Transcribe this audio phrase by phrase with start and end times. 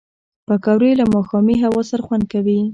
[0.47, 2.59] پکورې له ماښامي هوا سره خوند کوي